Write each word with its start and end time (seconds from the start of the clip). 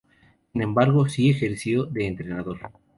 Sin 0.51 0.63
embargo, 0.63 1.07
si 1.07 1.29
ejerció 1.29 1.85
de 1.85 2.07
entrenador. 2.07 2.71